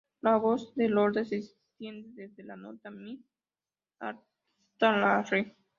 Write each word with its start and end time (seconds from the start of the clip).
La 0.21 0.37
voz 0.37 0.73
de 0.73 0.87
Lorde 0.89 1.23
se 1.25 1.35
extiende 1.35 2.09
desde 2.27 2.41
la 2.43 2.55
nota 2.55 2.89
"mi" 2.89 3.23
hasta 3.99 4.97
la 4.97 5.21
"re". 5.21 5.55